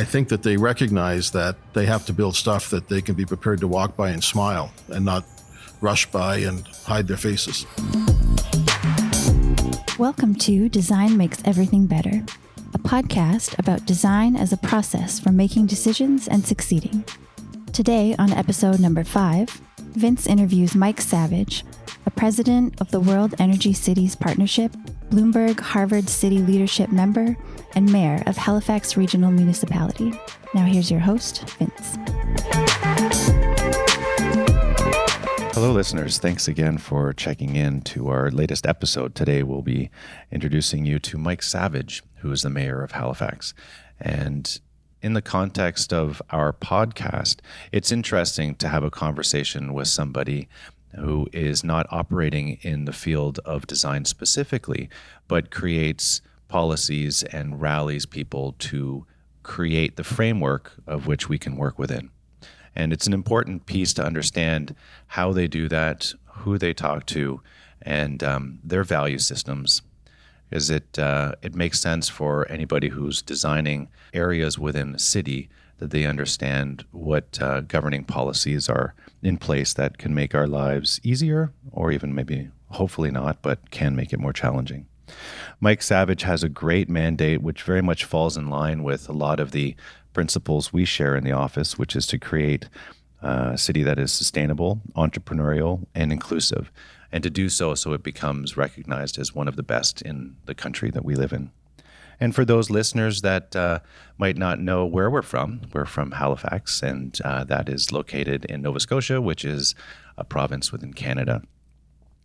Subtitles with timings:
[0.00, 3.26] I think that they recognize that they have to build stuff that they can be
[3.26, 5.26] prepared to walk by and smile and not
[5.82, 7.66] rush by and hide their faces.
[9.98, 12.24] Welcome to Design Makes Everything Better,
[12.72, 17.04] a podcast about design as a process for making decisions and succeeding.
[17.74, 21.62] Today, on episode number five, Vince interviews Mike Savage,
[22.06, 24.72] a president of the World Energy Cities Partnership,
[25.10, 27.36] Bloomberg Harvard City Leadership member,
[27.74, 30.12] and mayor of Halifax Regional Municipality.
[30.54, 31.98] Now, here's your host, Vince.
[35.54, 36.18] Hello, listeners.
[36.18, 39.14] Thanks again for checking in to our latest episode.
[39.14, 39.90] Today, we'll be
[40.30, 43.52] introducing you to Mike Savage, who is the mayor of Halifax.
[44.00, 44.58] And
[45.02, 47.40] in the context of our podcast,
[47.72, 50.48] it's interesting to have a conversation with somebody
[50.96, 54.88] who is not operating in the field of design specifically,
[55.28, 59.06] but creates policies and rallies people to
[59.42, 62.10] create the framework of which we can work within.
[62.74, 64.74] And it's an important piece to understand
[65.06, 67.40] how they do that, who they talk to,
[67.82, 69.82] and um, their value systems.
[70.50, 75.90] Is it uh, it makes sense for anybody who's designing areas within a city that
[75.90, 81.52] they understand what uh, governing policies are in place that can make our lives easier,
[81.70, 84.86] or even maybe hopefully not, but can make it more challenging.
[85.60, 89.40] Mike Savage has a great mandate, which very much falls in line with a lot
[89.40, 89.76] of the
[90.12, 92.68] principles we share in the office, which is to create
[93.22, 96.72] a city that is sustainable, entrepreneurial, and inclusive,
[97.12, 100.54] and to do so so it becomes recognized as one of the best in the
[100.54, 101.50] country that we live in.
[102.18, 103.80] And for those listeners that uh,
[104.18, 108.62] might not know where we're from, we're from Halifax, and uh, that is located in
[108.62, 109.74] Nova Scotia, which is
[110.18, 111.42] a province within Canada.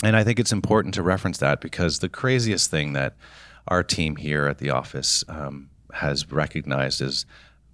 [0.04, 3.16] And I think it's important to reference that because the craziest thing that
[3.68, 7.26] our team here at the office um, has recognized is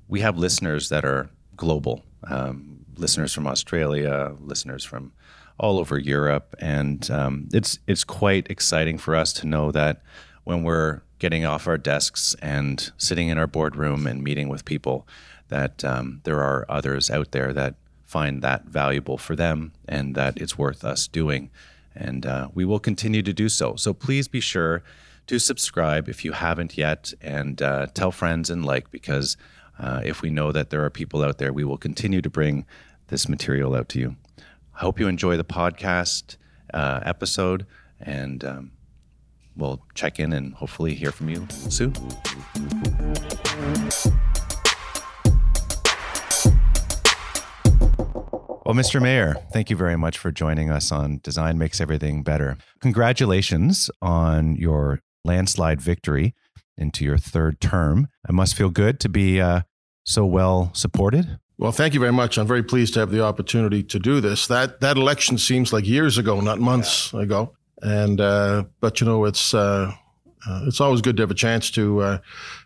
[0.08, 5.12] we have listeners that are global, um, listeners from Australia, listeners from
[5.58, 10.02] all over Europe, and um, it's it's quite exciting for us to know that
[10.44, 15.08] when we're getting off our desks and sitting in our boardroom and meeting with people,
[15.50, 20.36] that um, there are others out there that find that valuable for them and that
[20.42, 21.50] it's worth us doing
[21.96, 23.76] and uh, we will continue to do so.
[23.76, 24.84] So please be sure
[25.28, 29.38] to subscribe if you haven't yet, and uh, tell friends and like because
[29.80, 32.66] uh, if we know that there are people out there, we will continue to bring
[33.08, 34.16] this material out to you.
[34.76, 36.38] I hope you enjoy the podcast
[36.74, 37.66] uh, episode,
[38.00, 38.72] and um,
[39.56, 41.94] we'll check in and hopefully hear from you soon.
[48.72, 49.02] Well, Mr.
[49.02, 52.58] Mayor, thank you very much for joining us on Design Makes Everything Better.
[52.80, 56.34] Congratulations on your landslide victory
[56.78, 58.08] into your third term.
[58.30, 59.64] It must feel good to be uh,
[60.06, 61.38] so well supported.
[61.58, 62.38] Well, thank you very much.
[62.38, 64.48] I'm very pleased to have the opportunity to do this.
[64.48, 67.24] That that election seems like years ago, not months yeah.
[67.24, 67.54] ago.
[67.82, 69.92] And uh, but you know, it's uh,
[70.48, 72.18] uh, it's always good to have a chance to uh,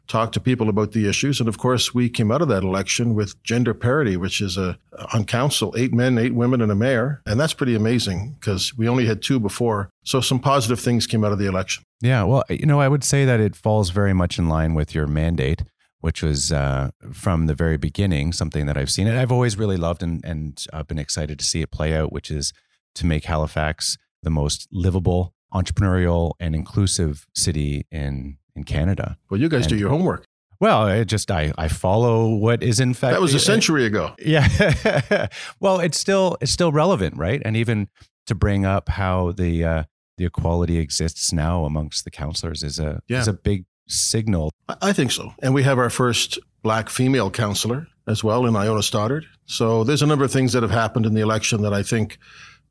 [0.07, 1.39] talk to people about the issues.
[1.39, 4.77] And of course, we came out of that election with gender parity, which is a,
[5.13, 7.21] on council, eight men, eight women, and a mayor.
[7.25, 9.89] And that's pretty amazing because we only had two before.
[10.03, 11.83] So some positive things came out of the election.
[12.01, 12.23] Yeah.
[12.23, 15.07] Well, you know, I would say that it falls very much in line with your
[15.07, 15.63] mandate.
[16.01, 19.77] Which was uh, from the very beginning something that I've seen and I've always really
[19.77, 22.53] loved and, and uh, been excited to see it play out, which is
[22.93, 29.17] to make Halifax the most livable entrepreneurial and inclusive city in in Canada.
[29.29, 30.25] Well, you guys and, do your homework.
[30.59, 34.15] Well, I just I, I follow what is in fact that was a century ago.
[34.19, 35.27] Yeah.
[35.59, 37.41] well, it's still it's still relevant, right?
[37.43, 37.89] And even
[38.27, 39.83] to bring up how the uh,
[40.17, 43.19] the equality exists now amongst the counselors is a yeah.
[43.19, 44.51] is a big signal.
[44.81, 45.33] I think so.
[45.41, 49.25] And we have our first black female counselor as well in Iona Stoddard.
[49.45, 52.17] So there's a number of things that have happened in the election that I think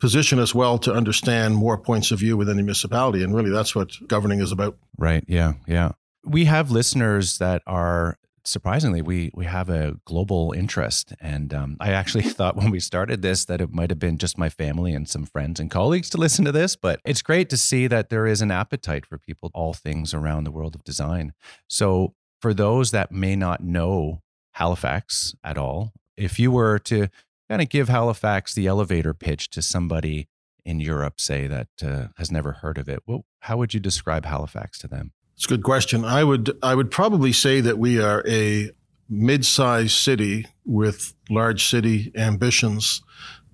[0.05, 3.23] position us well to understand more points of view within the municipality.
[3.23, 4.77] And really, that's what governing is about.
[4.99, 5.25] Right.
[5.27, 5.55] Yeah.
[5.67, 5.93] Yeah.
[6.27, 11.93] We have listeners that are surprisingly we we have a global interest and um, i
[11.93, 15.09] actually thought when we started this that it might have been just my family and
[15.09, 18.27] some friends and colleagues to listen to this but it's great to see that there
[18.27, 21.33] is an appetite for people all things around the world of design
[21.71, 22.13] so
[22.43, 24.21] for those that may not know
[24.57, 27.09] halifax at all if you were to
[27.49, 30.29] kind of give Halifax the elevator pitch to somebody
[30.65, 33.01] in Europe, say that uh, has never heard of it?
[33.07, 35.13] Well, how would you describe Halifax to them?
[35.37, 36.05] It's a good question.
[36.05, 38.71] I would I would probably say that we are a
[39.09, 43.03] mid-sized city with large city ambitions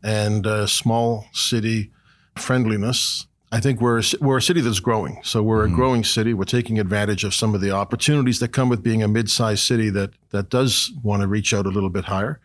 [0.02, 1.90] and small city
[2.36, 3.26] friendliness.
[3.52, 5.20] I think we're we're a city that's growing.
[5.24, 5.74] So we're mm-hmm.
[5.74, 6.34] a growing city.
[6.34, 9.90] We're taking advantage of some of the opportunities that come with being a mid-sized city
[9.90, 12.40] that that does want to reach out a little bit higher.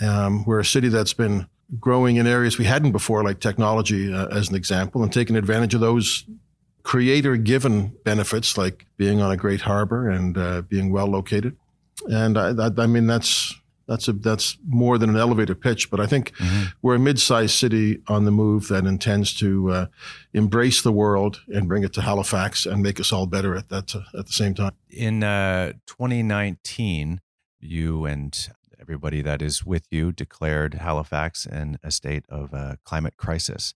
[0.00, 1.46] Um, we're a city that's been
[1.78, 5.74] growing in areas we hadn't before, like technology, uh, as an example, and taking advantage
[5.74, 6.24] of those
[6.82, 11.56] creator-given benefits, like being on a great harbor and uh, being well located.
[12.08, 13.54] And I, I, I mean, that's
[13.88, 16.66] that's a that's more than an elevator pitch, but I think mm-hmm.
[16.82, 19.86] we're a mid-sized city on the move that intends to uh,
[20.34, 23.96] embrace the world and bring it to Halifax and make us all better at that
[23.96, 24.72] uh, at the same time.
[24.90, 27.20] In uh, 2019,
[27.60, 28.48] you and
[28.88, 33.74] everybody that is with you declared Halifax in a state of uh, climate crisis.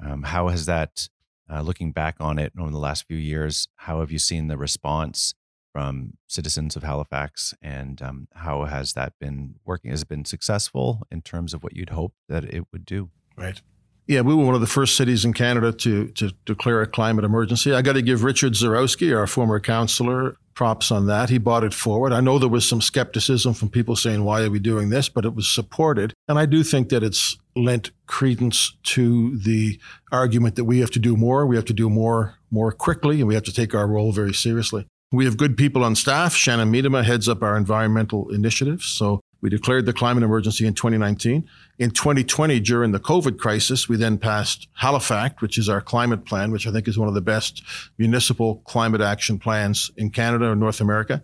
[0.00, 1.08] Um, how has that,
[1.52, 4.56] uh, looking back on it over the last few years, how have you seen the
[4.56, 5.34] response?
[5.72, 9.90] from citizens of Halifax, and um, how has that been working?
[9.90, 13.10] Has it been successful in terms of what you'd hoped that it would do?
[13.36, 13.60] Right.
[14.06, 17.24] Yeah, we were one of the first cities in Canada to to declare a climate
[17.24, 17.72] emergency.
[17.72, 21.30] I got to give Richard Zurawski, our former councillor, props on that.
[21.30, 22.12] He brought it forward.
[22.12, 25.24] I know there was some skepticism from people saying, "Why are we doing this?" But
[25.24, 29.78] it was supported, and I do think that it's lent credence to the
[30.12, 31.46] argument that we have to do more.
[31.46, 34.34] We have to do more more quickly, and we have to take our role very
[34.34, 34.86] seriously.
[35.12, 36.34] We have good people on staff.
[36.34, 38.84] Shannon Miedema heads up our environmental initiatives.
[38.86, 41.46] So we declared the climate emergency in 2019.
[41.78, 46.50] In 2020, during the COVID crisis, we then passed HalifACT, which is our climate plan,
[46.50, 47.62] which I think is one of the best
[47.98, 51.22] municipal climate action plans in Canada or North America.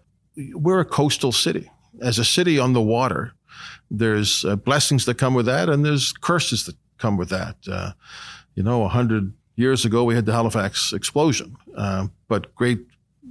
[0.53, 1.71] We're a coastal city.
[2.03, 3.33] As a city on the water,
[3.91, 7.57] there's uh, blessings that come with that, and there's curses that come with that.
[7.67, 7.93] Uh,
[8.55, 12.81] you know, 100 years ago, we had the Halifax explosion, uh, but great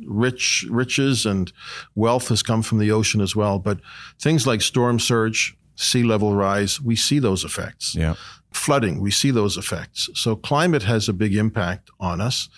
[0.05, 1.51] rich riches and
[1.95, 3.59] wealth has come from the ocean as well.
[3.59, 3.79] But
[4.19, 7.95] things like storm surge, sea level rise, we see those effects.
[7.95, 8.15] Yeah.
[8.51, 10.09] Flooding, we see those effects.
[10.15, 12.49] So climate has a big impact on us,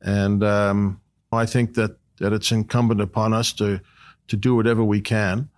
[0.00, 1.00] and um,
[1.32, 3.80] I think that that it's incumbent upon us to
[4.28, 5.48] to do whatever we can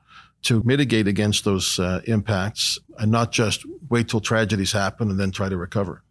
[0.43, 5.31] to mitigate against those uh, impacts and not just wait till tragedies happen and then
[5.31, 6.03] try to recover.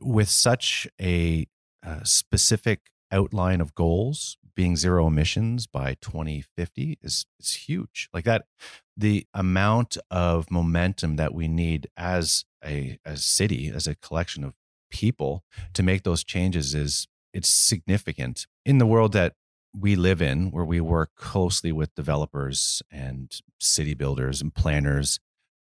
[0.00, 1.46] With such a
[1.84, 2.80] uh, specific
[3.10, 8.08] outline of goals, being zero emissions by 2050 is is huge.
[8.12, 8.44] Like that,
[8.96, 14.54] the amount of momentum that we need as a a city, as a collection of
[14.90, 19.34] people to make those changes is it's significant in the world that
[19.76, 25.18] we live in where we work closely with developers and city builders and planners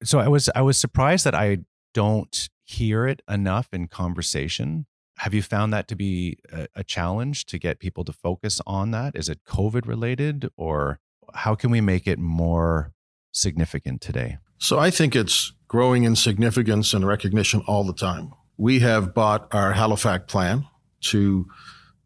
[0.04, 1.58] so i was i was surprised that i
[1.94, 4.86] don't hear it enough in conversation
[5.19, 8.92] have you found that to be a, a challenge to get people to focus on
[8.92, 9.16] that?
[9.16, 11.00] Is it COVID related, or
[11.33, 12.94] how can we make it more
[13.33, 14.38] significant today?
[14.60, 18.31] So I think it's growing in significance and recognition all the time.
[18.57, 20.66] We have bought our HalifACT plan
[21.01, 21.45] to,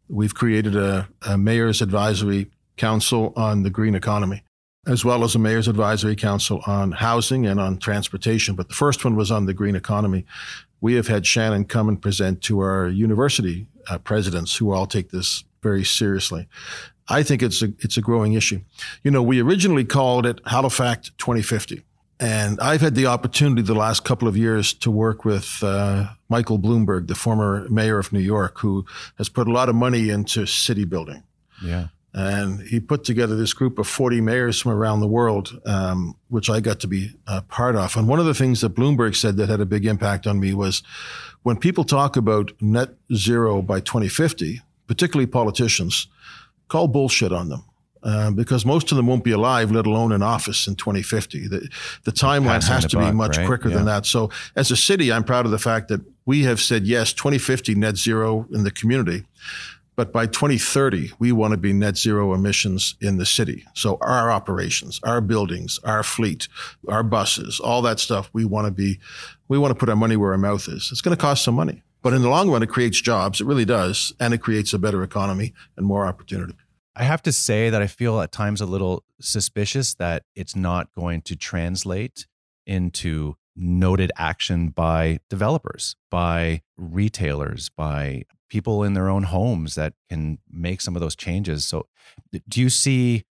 [0.08, 4.42] we've created a, a mayor's advisory council on the green economy,
[4.88, 8.56] as well as a mayor's advisory council on housing and on transportation.
[8.56, 10.26] But the first one was on the green economy
[10.84, 15.12] we have had Shannon come and present to our university uh, presidents who all take
[15.12, 16.46] this very seriously.
[17.08, 18.60] I think it's a it's a growing issue.
[19.02, 21.84] You know, we originally called it HalifACT 2050.
[22.20, 26.58] And I've had the opportunity the last couple of years to work with uh, Michael
[26.58, 28.84] Bloomberg, the former mayor of New York, who
[29.16, 31.22] has put a lot of money into city building.
[31.64, 31.86] Yeah.
[32.16, 36.48] And he put together this group of 40 mayors from around the world, um, which
[36.48, 37.96] I got to be a part of.
[37.96, 40.54] And one of the things that Bloomberg said that had a big impact on me
[40.54, 40.84] was
[41.42, 46.06] when people talk about net zero by 2050, particularly politicians,
[46.68, 47.64] call bullshit on them.
[48.04, 51.48] Uh, because most of them won't be alive, let alone in office in 2050.
[51.48, 51.68] The,
[52.04, 53.46] the timeline has to buck, be much right?
[53.46, 53.76] quicker yeah.
[53.76, 54.04] than that.
[54.04, 57.74] So, as a city, I'm proud of the fact that we have said yes, 2050
[57.74, 59.24] net zero in the community.
[59.96, 63.64] But by 2030, we want to be net zero emissions in the city.
[63.74, 66.48] So our operations, our buildings, our fleet,
[66.88, 68.98] our buses, all that stuff, we want to be,
[69.48, 70.88] we want to put our money where our mouth is.
[70.90, 71.82] It's going to cost some money.
[72.02, 73.40] But in the long run, it creates jobs.
[73.40, 74.12] It really does.
[74.20, 76.54] And it creates a better economy and more opportunity.
[76.96, 80.88] I have to say that I feel at times a little suspicious that it's not
[80.96, 82.26] going to translate
[82.66, 90.38] into noted action by developers, by retailers, by people in their own homes that can
[90.50, 91.66] make some of those changes.
[91.66, 91.86] So,
[92.48, 93.24] do you see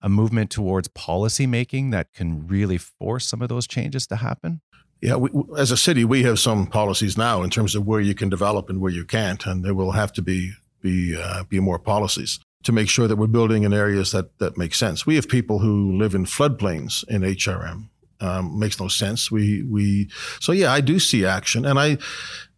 [0.00, 4.60] a movement towards policy making that can really force some of those changes to happen?
[5.00, 8.14] Yeah, we, as a city, we have some policies now in terms of where you
[8.14, 11.60] can develop and where you can't, and there will have to be be uh, be
[11.60, 15.04] more policies to make sure that we're building in areas that that make sense.
[15.04, 17.88] We have people who live in floodplains in HRM,
[18.22, 19.30] um, makes no sense.
[19.30, 20.08] We we
[20.40, 21.98] so yeah, I do see action, and I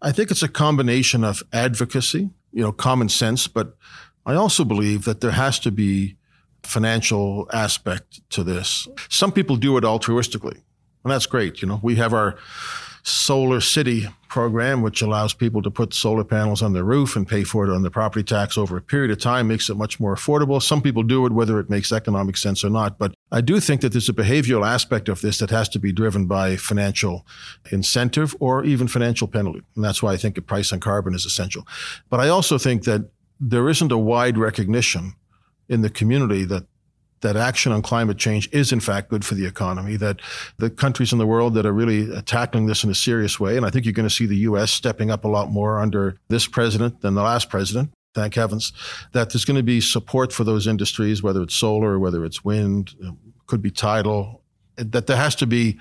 [0.03, 3.77] I think it's a combination of advocacy, you know, common sense, but
[4.27, 6.17] I also believe that there has to be
[6.63, 8.89] financial aspect to this.
[9.09, 10.61] Some people do it altruistically,
[11.03, 11.63] and that's great.
[11.63, 12.37] You know, we have our
[13.07, 17.45] Solar City program, which allows people to put solar panels on their roof and pay
[17.45, 20.15] for it on their property tax over a period of time, makes it much more
[20.15, 20.61] affordable.
[20.61, 22.99] Some people do it whether it makes economic sense or not.
[22.99, 25.93] But I do think that there's a behavioral aspect of this that has to be
[25.93, 27.27] driven by financial
[27.71, 29.61] incentive or even financial penalty.
[29.77, 31.67] And that's why I think a price on carbon is essential.
[32.09, 35.13] But I also think that there isn't a wide recognition
[35.69, 36.65] in the community that
[37.25, 40.21] that action on climate change is in fact good for the economy, that
[40.59, 43.65] the countries in the world that are really tackling this in a serious way, and
[43.65, 44.71] I think you're going to see the U.S.
[44.71, 48.73] stepping up a lot more under this president than the last president, thank heavens,
[49.13, 52.95] that there's going to be support for those industries, whether it's solar, whether it's wind,
[53.47, 54.43] could be tidal,
[54.77, 55.79] that there has to be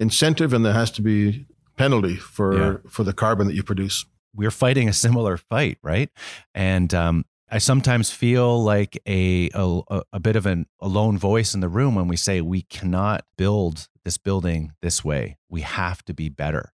[0.00, 2.76] incentive and there has to be penalty for, yeah.
[2.88, 6.10] for the carbon that you produce we're fighting a similar fight, right?
[6.54, 11.54] And um, I sometimes feel like a, a, a bit of an, a lone voice
[11.54, 15.38] in the room when we say we cannot build this building this way.
[15.48, 16.72] We have to be better.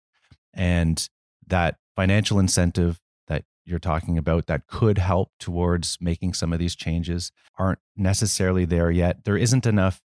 [0.54, 1.08] And
[1.46, 6.76] that financial incentive that you're talking about that could help towards making some of these
[6.76, 9.24] changes aren't necessarily there yet.
[9.24, 10.00] There isn't enough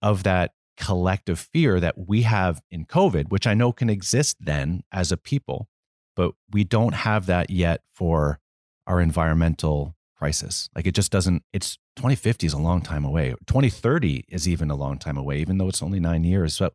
[0.00, 4.84] of that collective fear that we have in COVID, which I know can exist then
[4.92, 5.68] as a people,
[6.14, 8.38] but we don't have that yet for
[8.86, 10.68] our environmental crisis.
[10.74, 13.34] Like it just doesn't, it's 2050 is a long time away.
[13.46, 16.54] 2030 is even a long time away, even though it's only nine years.
[16.54, 16.70] So,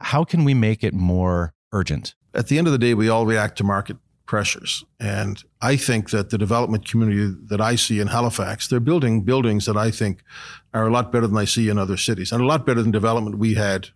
[0.00, 2.14] how can we make it more urgent?
[2.34, 4.84] At the end of the day, we all react to market pressures.
[4.98, 9.66] And I think that the development community that I see in Halifax, they're building buildings
[9.66, 10.22] that I think
[10.72, 12.90] are a lot better than I see in other cities and a lot better than
[12.90, 13.90] development we had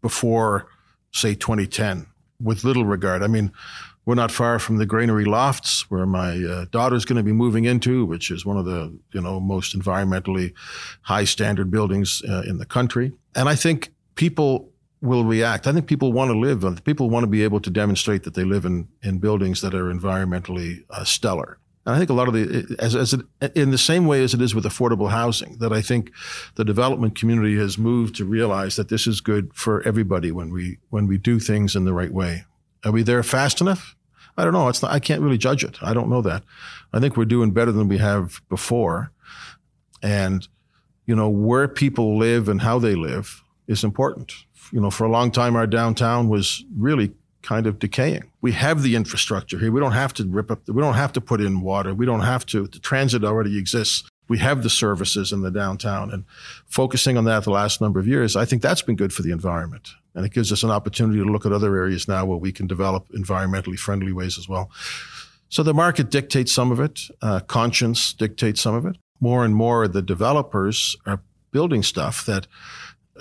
[0.00, 0.68] before,
[1.12, 2.06] say, 2010
[2.40, 3.22] with little regard.
[3.22, 3.52] I mean,
[4.04, 7.64] we're not far from the Granary Lofts, where my uh, daughter's going to be moving
[7.64, 10.52] into, which is one of the you know most environmentally
[11.02, 13.12] high standard buildings uh, in the country.
[13.34, 15.66] And I think people will react.
[15.66, 16.84] I think people want to live.
[16.84, 19.92] People want to be able to demonstrate that they live in in buildings that are
[19.92, 21.58] environmentally uh, stellar.
[21.84, 23.22] And I think a lot of the, as, as it,
[23.56, 26.12] in the same way as it is with affordable housing, that I think
[26.54, 30.78] the development community has moved to realize that this is good for everybody when we
[30.90, 32.44] when we do things in the right way.
[32.84, 33.96] Are we there fast enough?
[34.36, 34.68] I don't know.
[34.68, 35.78] It's not, I can't really judge it.
[35.82, 36.42] I don't know that.
[36.92, 39.10] I think we're doing better than we have before.
[40.02, 40.46] And,
[41.06, 44.32] you know, where people live and how they live is important.
[44.72, 47.12] You know, for a long time, our downtown was really
[47.42, 48.30] kind of decaying.
[48.40, 49.70] We have the infrastructure here.
[49.70, 51.94] We don't have to rip up, we don't have to put in water.
[51.94, 54.08] We don't have to, the transit already exists.
[54.28, 56.10] We have the services in the downtown.
[56.10, 56.24] And
[56.66, 59.32] focusing on that the last number of years, I think that's been good for the
[59.32, 59.90] environment.
[60.14, 62.66] And it gives us an opportunity to look at other areas now where we can
[62.66, 64.70] develop environmentally friendly ways as well.
[65.48, 68.96] So the market dictates some of it, uh, conscience dictates some of it.
[69.20, 72.46] More and more, the developers are building stuff that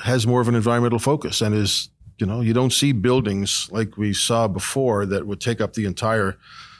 [0.03, 3.97] has more of an environmental focus and is, you know, you don't see buildings like
[3.97, 6.37] we saw before that would take up the entire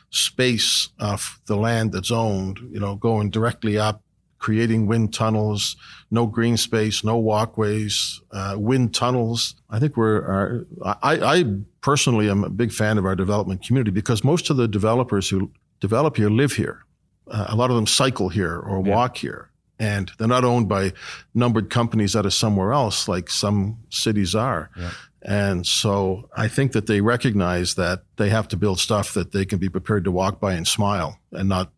[0.09, 4.01] space of the land that's owned, you know, going directly up
[4.41, 5.77] creating wind tunnels,
[6.09, 9.55] no green space, no walkways, uh, wind tunnels.
[9.69, 11.45] I think we're, I, I
[11.81, 15.51] personally am a big fan of our development community because most of the developers who
[15.79, 16.85] develop here live here.
[17.29, 18.95] Uh, a lot of them cycle here or yeah.
[18.95, 19.51] walk here.
[19.79, 20.93] And they're not owned by
[21.33, 24.69] numbered companies that are somewhere else, like some cities are.
[24.77, 24.91] Yeah.
[25.23, 29.45] And so I think that they recognize that they have to build stuff that they
[29.45, 31.71] can be prepared to walk by and smile and not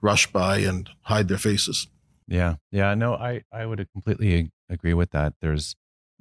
[0.00, 1.88] rush by and hide their faces.
[2.28, 2.56] Yeah.
[2.70, 2.94] Yeah.
[2.94, 5.34] No, I, I would completely agree with that.
[5.40, 5.74] There's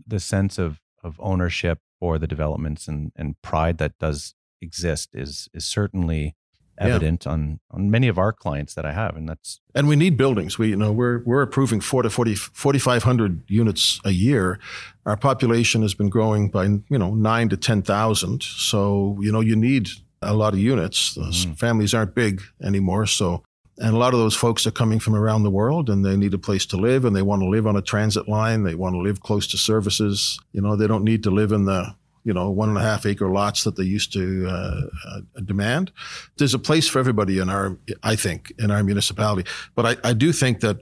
[0.06, 5.50] the sense of, of ownership for the developments and, and pride that does exist is,
[5.54, 6.36] is certainly
[6.80, 7.32] evident yeah.
[7.32, 9.16] on, on many of our clients that I have.
[9.16, 10.58] And that's, and we need buildings.
[10.58, 14.60] We, you know, we're, we're approving four to 40, 4,500 units a year.
[15.06, 18.44] Our population has been growing by, you know, nine to 10,000.
[18.44, 19.90] So, you know, you need
[20.22, 21.18] a lot of units.
[21.18, 21.54] Mm-hmm.
[21.54, 23.06] Families aren't big anymore.
[23.08, 23.44] So
[23.79, 26.34] and a lot of those folks are coming from around the world and they need
[26.34, 28.63] a place to live and they want to live on a transit line.
[28.63, 30.39] They want to live close to services.
[30.51, 33.05] You know, they don't need to live in the, you know, one and a half
[33.05, 35.91] acre lots that they used to uh, uh, demand.
[36.38, 39.48] There's a place for everybody in our, I think, in our municipality.
[39.75, 40.81] But I, I do think that,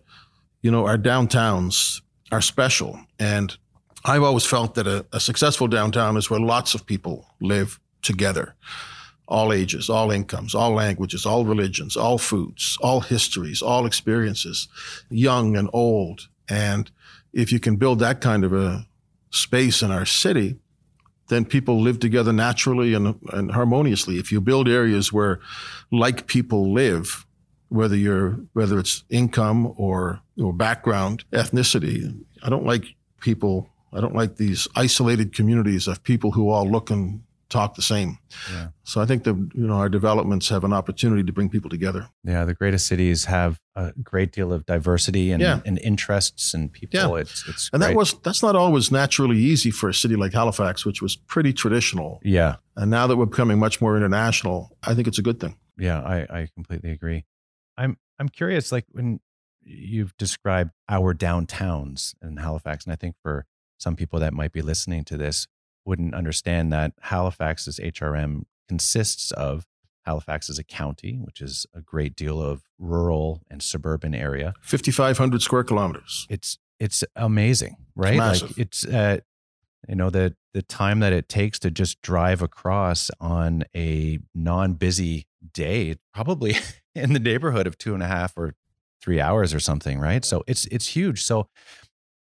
[0.61, 2.97] you know, our downtowns are special.
[3.19, 3.57] And
[4.05, 8.55] I've always felt that a, a successful downtown is where lots of people live together
[9.27, 14.67] all ages, all incomes, all languages, all religions, all foods, all histories, all experiences,
[15.09, 16.27] young and old.
[16.47, 16.91] And
[17.33, 18.85] if you can build that kind of a
[19.31, 20.57] space in our city,
[21.27, 24.17] then people live together naturally and, and harmoniously.
[24.17, 25.39] If you build areas where
[25.91, 27.25] like people live,
[27.69, 32.85] whether you're whether it's income or or background, ethnicity, I don't like
[33.19, 33.69] people.
[33.91, 38.17] I don't like these isolated communities of people who all look and talk the same.
[38.51, 38.69] Yeah.
[38.83, 42.09] So I think that you know our developments have an opportunity to bring people together.
[42.23, 45.59] Yeah, the greatest cities have a great deal of diversity and, yeah.
[45.65, 46.99] and interests and people.
[46.99, 47.21] Yeah.
[47.21, 47.89] It's it's and great.
[47.89, 51.53] that was that's not always naturally easy for a city like Halifax, which was pretty
[51.53, 52.19] traditional.
[52.23, 52.57] Yeah.
[52.75, 55.57] And now that we're becoming much more international, I think it's a good thing.
[55.77, 57.25] Yeah, I, I completely agree.
[57.77, 59.19] I'm I'm curious, like when
[59.61, 63.45] you've described our downtowns in Halifax, and I think for
[63.77, 65.47] some people that might be listening to this,
[65.85, 69.67] wouldn't understand that Halifax's HRM consists of
[70.05, 74.53] Halifax as a county, which is a great deal of rural and suburban area.
[74.61, 76.27] 5,500 square kilometers.
[76.29, 78.19] It's it's amazing, right?
[78.33, 79.19] It's like it's uh,
[79.87, 85.27] you know the the time that it takes to just drive across on a non-busy
[85.53, 86.55] day, probably
[86.95, 88.55] in the neighborhood of two and a half or
[89.01, 90.23] three hours or something, right?
[90.25, 91.23] So it's it's huge.
[91.23, 91.47] So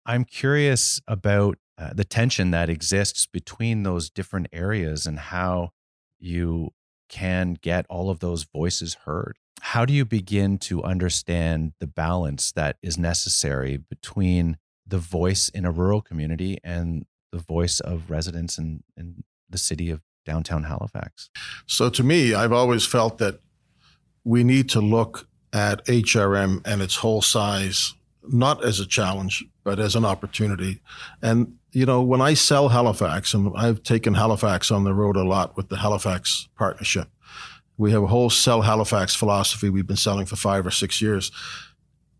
[0.04, 5.70] I'm curious about uh, the tension that exists between those different areas and how
[6.18, 6.70] you
[7.08, 9.38] can get all of those voices heard.
[9.62, 15.64] How do you begin to understand the balance that is necessary between the voice in
[15.64, 21.30] a rural community and the voice of residents in, in the city of downtown Halifax?
[21.66, 23.40] So, to me, I've always felt that
[24.22, 27.94] we need to look at HRM and its whole size
[28.32, 30.80] not as a challenge, but as an opportunity.
[31.22, 35.24] And, you know, when I sell Halifax, and I've taken Halifax on the road a
[35.24, 37.08] lot with the Halifax partnership,
[37.76, 41.32] we have a whole sell Halifax philosophy we've been selling for five or six years.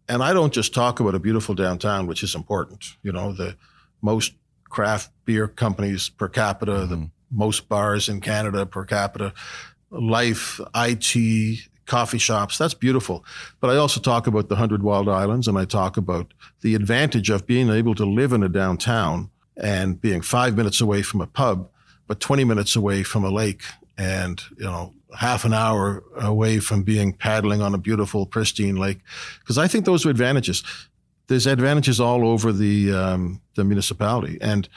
[0.09, 2.85] And I don't just talk about a beautiful downtown, which is important.
[3.03, 3.57] You know, the
[4.03, 4.33] most
[4.69, 6.91] craft beer companies per capita, mm-hmm.
[6.91, 9.33] the most bars in Canada per capita,
[9.91, 12.57] life, IT, coffee shops.
[12.57, 13.25] That's beautiful.
[13.59, 17.31] But I also talk about the Hundred Wild Islands and I talk about the advantage
[17.31, 21.27] of being able to live in a downtown and being five minutes away from a
[21.27, 21.69] pub,
[22.07, 23.63] but 20 minutes away from a lake
[23.99, 29.01] and, you know, half an hour away from being paddling on a beautiful, pristine lake.
[29.41, 30.63] Because I think those are advantages.
[31.27, 34.39] There's advantages all over the, um, the municipality.
[34.41, 34.69] And,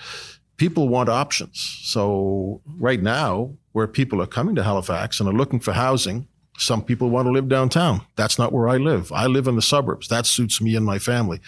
[0.58, 1.80] people want options.
[1.84, 6.28] So right now, where people are coming to Halifax and are looking for housing,
[6.64, 8.02] some people want to live downtown.
[8.16, 9.12] That's not where I live.
[9.12, 10.08] I live in the suburbs.
[10.08, 11.40] That suits me and my family.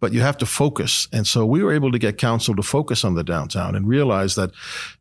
[0.00, 1.08] But you have to focus.
[1.12, 4.34] And so we were able to get council to focus on the downtown and realize
[4.34, 4.50] that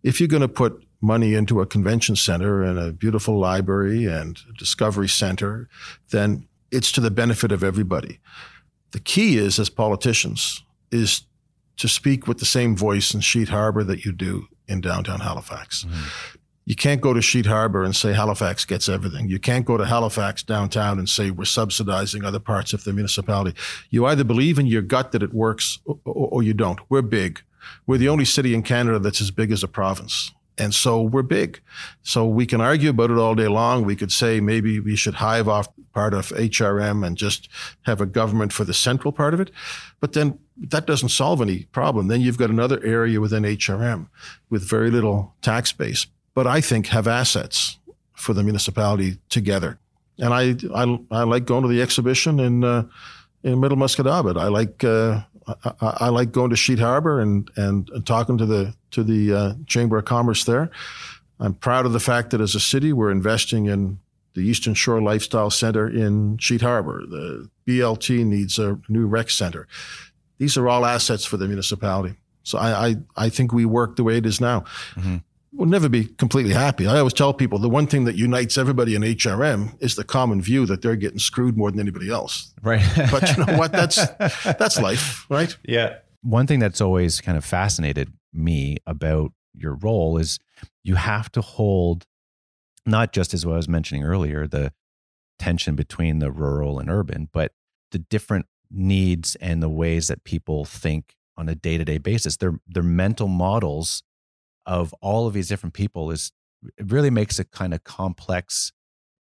[0.03, 4.39] if you're going to put money into a convention center and a beautiful library and
[4.57, 5.69] discovery center,
[6.11, 8.19] then it's to the benefit of everybody.
[8.91, 11.23] The key is, as politicians, is
[11.77, 15.83] to speak with the same voice in Sheet Harbor that you do in downtown Halifax.
[15.83, 16.37] Mm-hmm.
[16.65, 19.29] You can't go to Sheet Harbor and say Halifax gets everything.
[19.29, 23.55] You can't go to Halifax downtown and say we're subsidizing other parts of the municipality.
[23.91, 26.79] You either believe in your gut that it works or, or, you don't.
[26.89, 27.41] We're big.
[27.85, 30.31] We're the only city in Canada that's as big as a province.
[30.57, 31.59] And so we're big.
[32.01, 33.83] So we can argue about it all day long.
[33.83, 37.47] We could say maybe we should hive off part of HRM and just
[37.83, 39.51] have a government for the central part of it.
[39.99, 42.07] But then that doesn't solve any problem.
[42.07, 44.07] Then you've got another area within HRM
[44.49, 47.79] with very little tax base but I think have assets
[48.13, 49.79] for the municipality together.
[50.19, 52.83] And I, I, I like going to the exhibition in, uh,
[53.43, 54.39] in Middle Musquodoboit.
[54.39, 55.21] I like, uh,
[55.81, 59.33] I, I, like going to Sheet Harbor and, and, and talking to the, to the
[59.33, 60.69] uh, Chamber of Commerce there.
[61.39, 63.99] I'm proud of the fact that as a city, we're investing in
[64.33, 67.03] the Eastern Shore Lifestyle Center in Sheet Harbor.
[67.05, 69.67] The BLT needs a new rec center.
[70.37, 72.15] These are all assets for the municipality.
[72.43, 74.61] So I, I, I think we work the way it is now.
[74.95, 75.17] Mm-hmm
[75.55, 76.87] will never be completely happy.
[76.87, 80.41] I always tell people the one thing that unites everybody in HRM is the common
[80.41, 82.53] view that they're getting screwed more than anybody else.
[82.61, 82.83] Right.
[83.11, 83.71] but you know what?
[83.71, 83.95] That's
[84.43, 85.55] that's life, right?
[85.63, 85.97] Yeah.
[86.21, 90.39] One thing that's always kind of fascinated me about your role is
[90.83, 92.05] you have to hold
[92.85, 94.73] not just as what I was mentioning earlier, the
[95.39, 97.51] tension between the rural and urban, but
[97.91, 102.37] the different needs and the ways that people think on a day-to-day basis.
[102.37, 104.03] Their their mental models
[104.65, 106.31] of all of these different people is
[106.77, 108.71] it really makes a kind of complex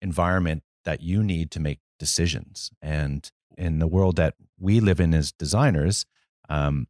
[0.01, 2.71] environment that you need to make decisions.
[2.81, 6.05] And in the world that we live in as designers,
[6.49, 6.87] um,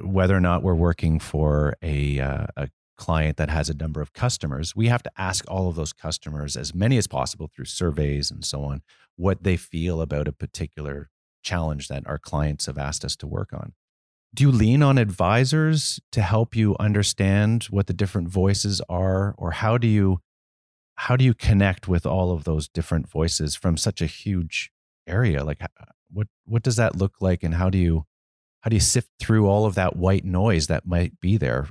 [0.00, 4.12] whether or not we're working for a, uh, a client that has a number of
[4.12, 8.30] customers, we have to ask all of those customers, as many as possible through surveys
[8.30, 8.82] and so on,
[9.16, 11.10] what they feel about a particular
[11.42, 13.72] challenge that our clients have asked us to work on.
[14.34, 19.34] Do you lean on advisors to help you understand what the different voices are?
[19.38, 20.20] Or how do you
[20.94, 24.70] how do you connect with all of those different voices from such a huge
[25.06, 25.44] area?
[25.44, 25.60] Like
[26.12, 27.42] what what does that look like?
[27.42, 28.04] And how do you
[28.60, 31.68] how do you sift through all of that white noise that might be there?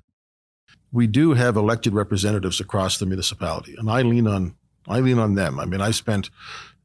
[0.91, 4.55] We do have elected representatives across the municipality and i lean on
[4.87, 5.59] i lean on them.
[5.59, 6.31] I mean i spent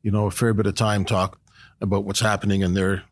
[0.02, 1.38] you know a fair bit of time talk
[1.80, 3.04] about what's happening in their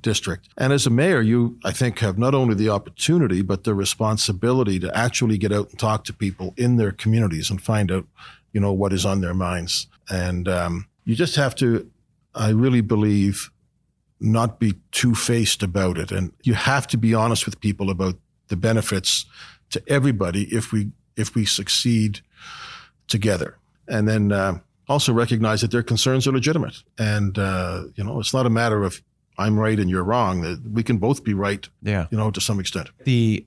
[0.00, 0.48] district.
[0.56, 4.78] And as a mayor, you, I think, have not only the opportunity, but the responsibility
[4.80, 8.06] to actually get out and talk to people in their communities and find out,
[8.52, 9.86] you know, what is on their minds.
[10.08, 11.90] And um, you just have to,
[12.34, 13.50] I really believe,
[14.20, 16.10] not be two faced about it.
[16.10, 18.16] And you have to be honest with people about
[18.48, 19.26] the benefits
[19.70, 22.20] to everybody if we if we succeed
[23.08, 23.58] together.
[23.88, 26.82] And then uh, also recognize that their concerns are legitimate.
[26.98, 29.02] And uh, you know, it's not a matter of
[29.38, 30.40] I'm right and you're wrong.
[30.42, 31.68] That we can both be right.
[31.82, 32.06] Yeah.
[32.10, 32.90] You know, to some extent.
[33.04, 33.46] The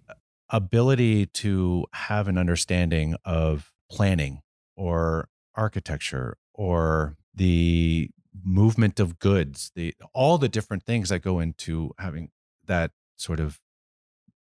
[0.49, 4.41] ability to have an understanding of planning
[4.75, 8.09] or architecture or the
[8.43, 12.29] movement of goods, the all the different things that go into having
[12.65, 13.59] that sort of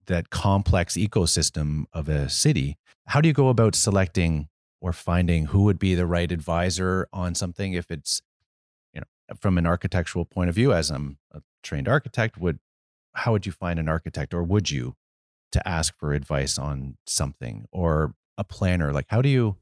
[0.06, 2.78] that complex ecosystem of a city.
[3.08, 4.50] How do you go about selecting
[4.82, 8.22] or finding who would be the right advisor on something if it's
[9.40, 12.60] from an architectural point of view as i'm a trained architect would
[13.14, 14.96] how would you find an architect or would you
[15.52, 18.92] to ask for advice on something or a planner?
[18.92, 19.58] Like how do you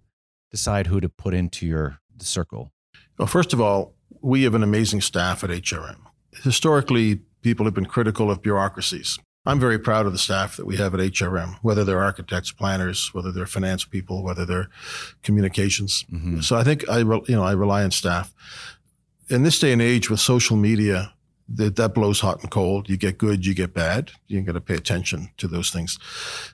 [0.49, 2.71] decide who to put into your circle?
[3.17, 6.07] Well first of all we have an amazing staff at hrm
[6.43, 9.17] historically people have been critical of bureaucracies.
[9.45, 13.09] I'm very proud of the staff that we have at hrm whether they're architects planners
[13.13, 14.69] whether they're finance people whether they're
[15.23, 16.05] communications.
[16.11, 16.39] Mm-hmm.
[16.41, 18.33] so i think i you know i rely on staff
[19.31, 21.13] in this day and age with social media,
[21.55, 22.89] that, that blows hot and cold.
[22.89, 24.11] You get good, you get bad.
[24.27, 25.97] You got to pay attention to those things.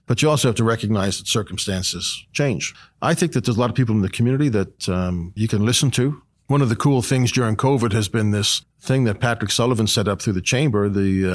[0.05, 2.73] But you also have to recognize that circumstances change.
[3.01, 5.65] I think that there's a lot of people in the community that um, you can
[5.65, 6.21] listen to.
[6.47, 10.07] One of the cool things during COVID has been this thing that Patrick Sullivan set
[10.07, 11.29] up through the chamber, the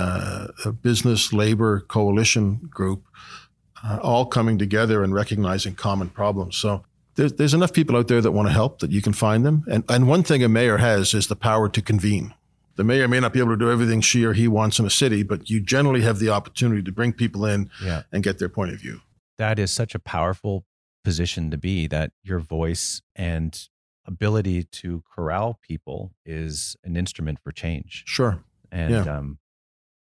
[0.65, 3.05] uh, Business Labor Coalition Group,
[3.85, 6.57] uh, all coming together and recognizing common problems.
[6.57, 9.45] So there's, there's enough people out there that want to help that you can find
[9.45, 9.65] them.
[9.71, 12.35] And, and one thing a mayor has is the power to convene.
[12.77, 14.91] The mayor may not be able to do everything she or he wants in a
[14.91, 18.03] city, but you generally have the opportunity to bring people in yeah.
[18.11, 19.01] and get their point of view.
[19.37, 20.65] That is such a powerful
[21.05, 23.69] position to be that your voice and
[24.07, 28.05] ability to corral people is an instrument for change.
[28.07, 28.43] Sure.
[28.71, 29.19] And, yeah.
[29.19, 29.39] um,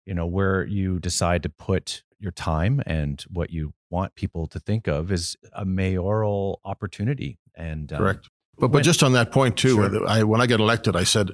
[0.07, 4.59] you know, where you decide to put your time and what you want people to
[4.59, 7.39] think of is a mayoral opportunity.
[7.55, 8.31] And um, correct.
[8.59, 10.09] But when, but just on that point too, sure.
[10.09, 11.31] I, when I got elected, I said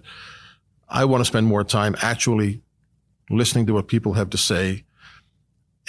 [0.88, 2.62] I want to spend more time actually
[3.30, 4.84] listening to what people have to say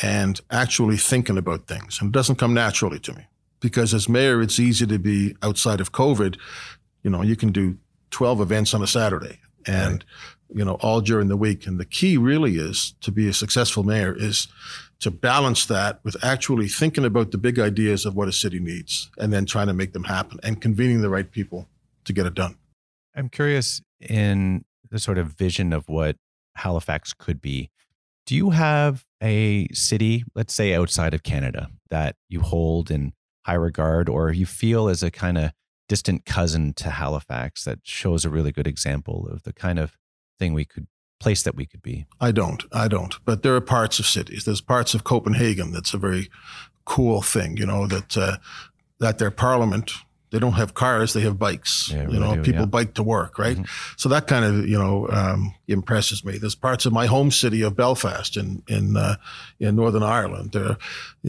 [0.01, 1.99] and actually thinking about things.
[1.99, 3.25] And it doesn't come naturally to me
[3.59, 6.37] because as mayor, it's easy to be outside of COVID.
[7.03, 7.77] You know, you can do
[8.11, 10.03] 12 events on a Saturday and,
[10.49, 10.57] right.
[10.57, 11.65] you know, all during the week.
[11.67, 14.47] And the key really is to be a successful mayor is
[14.99, 19.09] to balance that with actually thinking about the big ideas of what a city needs
[19.17, 21.67] and then trying to make them happen and convening the right people
[22.05, 22.57] to get it done.
[23.15, 26.17] I'm curious in the sort of vision of what
[26.55, 27.69] Halifax could be.
[28.25, 33.13] Do you have a city, let's say outside of Canada, that you hold in
[33.45, 35.51] high regard or you feel as a kind of
[35.87, 39.97] distant cousin to Halifax that shows a really good example of the kind of
[40.37, 40.87] thing we could
[41.19, 42.05] place that we could be?
[42.19, 42.63] I don't.
[42.71, 43.23] I don't.
[43.25, 44.45] But there are parts of cities.
[44.45, 46.29] There's parts of Copenhagen that's a very
[46.85, 47.57] cool thing.
[47.57, 48.37] You know that uh,
[48.99, 49.91] that their parliament
[50.31, 52.65] they don't have cars they have bikes yeah, you know do, people yeah.
[52.65, 53.93] bike to work right mm-hmm.
[53.97, 57.61] so that kind of you know um, impresses me there's parts of my home city
[57.61, 59.15] of belfast in in uh,
[59.59, 60.77] in northern ireland there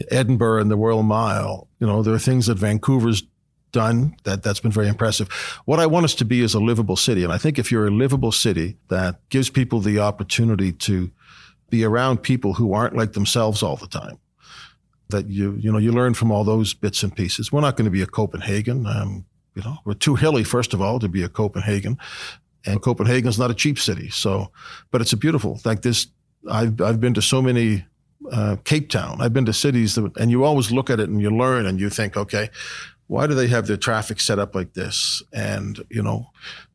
[0.09, 3.23] edinburgh and the royal mile you know there are things that vancouver's
[3.71, 5.29] done that that's been very impressive.
[5.65, 7.87] What I want us to be is a livable city, and I think if you're
[7.87, 11.11] a livable city that gives people the opportunity to
[11.69, 14.19] be around people who aren't like themselves all the time,
[15.09, 17.51] that you you know you learn from all those bits and pieces.
[17.51, 18.85] We're not going to be a Copenhagen.
[18.85, 21.97] Um, you know, we're too hilly first of all to be a Copenhagen,
[22.65, 24.09] and Copenhagen's not a cheap city.
[24.09, 24.51] So,
[24.91, 26.07] but it's a beautiful like this.
[26.49, 27.85] I've I've been to so many
[28.31, 29.21] uh, Cape Town.
[29.21, 31.79] I've been to cities that, and you always look at it and you learn and
[31.79, 32.49] you think, okay,
[33.11, 35.21] why do they have their traffic set up like this?
[35.33, 36.27] And, you know,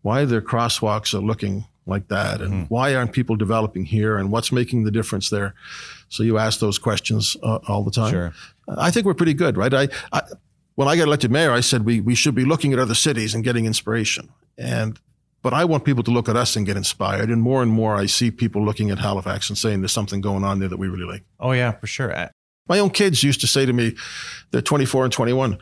[0.03, 2.43] why their crosswalks are looking like that?
[2.43, 2.65] And mm-hmm.
[2.65, 4.19] why aren't people developing here?
[4.19, 5.55] And what's making the difference there?
[6.11, 8.11] So you ask those questions uh, all the time.
[8.11, 8.35] Sure.
[8.69, 9.73] I think we're pretty good, right?
[9.73, 10.21] I, I,
[10.75, 13.35] when I got elected mayor, I said we, we should be looking at other cities
[13.35, 14.29] and getting inspiration.
[14.59, 15.01] And
[15.41, 17.31] But I want people to look at us and get inspired.
[17.31, 20.45] And more and more, I see people looking at Halifax and saying there's something going
[20.45, 21.25] on there that we really like.
[21.41, 22.29] Oh, yeah, for sure.
[22.69, 23.95] My own kids used to say to me,
[24.51, 25.59] they're 24 and 21.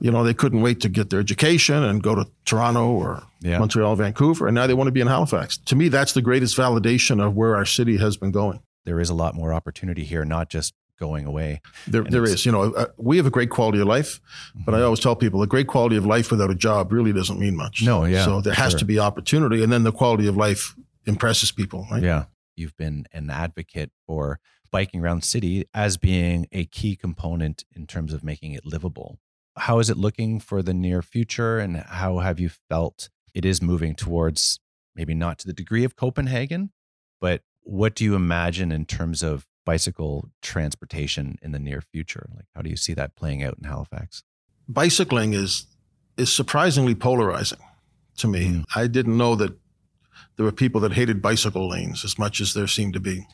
[0.00, 3.58] You know, they couldn't wait to get their education and go to Toronto or Yeah.
[3.58, 5.58] Montreal, Vancouver, and now they want to be in Halifax.
[5.58, 8.60] To me, that's the greatest validation of where our city has been going.
[8.84, 11.60] There is a lot more opportunity here, not just going away.
[11.86, 12.26] There, And there.
[12.28, 14.20] You know, uh, we have a great quality of life,
[14.64, 17.38] but I always tell people a great quality of life without a job really doesn't
[17.38, 17.82] mean much.
[17.82, 18.78] No, yeah, So there has sure.
[18.80, 20.74] to be opportunity, and then the quality of life
[21.06, 21.86] impresses people.
[21.90, 22.02] Right?
[22.02, 22.24] Yeah.
[22.56, 24.38] You've been an advocate for
[24.70, 29.18] biking around city as being a key component in terms of making it livable.
[29.56, 33.62] How is it looking for the near future and how have you felt it is
[33.62, 34.60] moving towards
[34.94, 36.70] maybe not to the degree of Copenhagen,
[37.20, 42.28] but what do you imagine in terms of bicycle transportation in the near future?
[42.34, 44.22] Like how do you see that playing out in Halifax?
[44.68, 45.66] Bicycling is
[46.16, 47.58] is surprisingly polarizing
[48.18, 48.46] to me.
[48.46, 48.64] Mm.
[48.76, 49.58] I didn't know that
[50.36, 53.26] there were people that hated bicycle lanes as much as there seemed to be.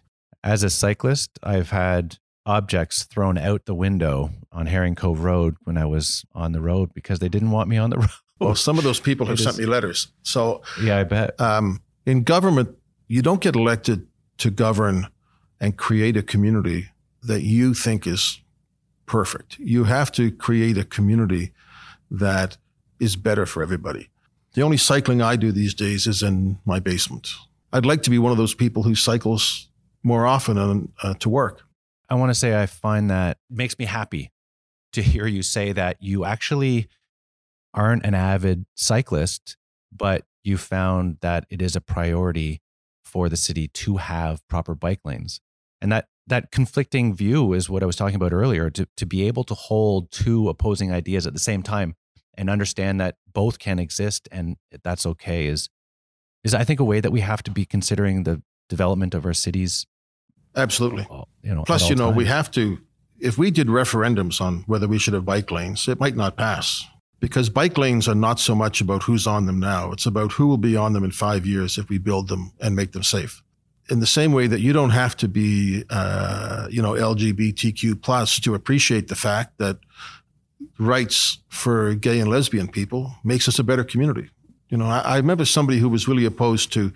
[0.43, 2.19] As a cyclist, I've had
[2.51, 6.93] objects thrown out the window on Herring Cove Road when I was on the road
[6.95, 8.11] because they didn't want me on the road.
[8.41, 10.09] Well, some of those people have It sent me letters.
[10.23, 11.41] So Yeah, I bet.
[11.41, 12.69] um, in government,
[13.07, 14.07] you don't get elected
[14.39, 15.09] to govern
[15.61, 16.89] and create a community
[17.23, 18.41] that you think is
[19.07, 19.59] perfect.
[19.59, 21.53] You have to create a community
[22.11, 22.57] that
[22.99, 24.09] is better for everybody.
[24.55, 27.29] The only cycling I do these days is in my basement.
[27.73, 29.69] I'd like to be one of those people who cycles
[30.03, 31.63] more often and, uh, to work.
[32.11, 34.33] I want to say I find that makes me happy
[34.93, 36.89] to hear you say that you actually
[37.73, 39.57] aren't an avid cyclist,
[39.97, 42.61] but you found that it is a priority
[43.05, 45.41] for the city to have proper bike lanes.
[45.81, 49.27] And that that conflicting view is what I was talking about earlier to, to be
[49.27, 51.97] able to hold two opposing ideas at the same time
[52.37, 55.69] and understand that both can exist and that's okay is
[56.45, 59.35] is I think a way that we have to be considering the development of our
[59.35, 59.87] cities
[60.57, 61.07] Absolutely.
[61.43, 62.79] you know Plus, you know, we have to,
[63.19, 66.85] if we did referendums on whether we should have bike lanes, it might not pass
[67.21, 69.93] because bike lanes are not so much about who's on them now.
[69.93, 72.75] It's about who will be on them in five years if we build them and
[72.75, 73.43] make them safe.
[73.91, 78.41] In the same way that you don't have to be, uh, you know, LGBTQ plus
[78.41, 79.79] to appreciate the fact that
[80.79, 84.31] rights for gay and lesbian people makes us a better community.
[84.71, 86.93] You know, I, I remember somebody who was really opposed to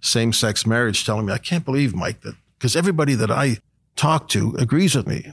[0.00, 3.58] same-sex marriage telling me, "I can't believe, Mike, that because everybody that I
[3.96, 5.32] talk to agrees with me.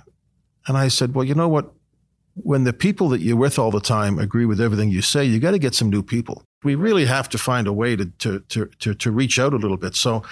[0.68, 1.72] And I said, well, you know what?
[2.36, 5.40] When the people that you're with all the time agree with everything you say, you
[5.40, 6.44] got to get some new people.
[6.64, 9.58] We really have to find a way to, to, to, to, to reach out a
[9.58, 9.96] little bit.
[9.96, 10.24] So,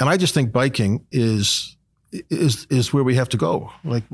[0.00, 1.76] and I just think biking is,
[2.30, 3.70] is, is where we have to go.
[3.84, 4.04] Like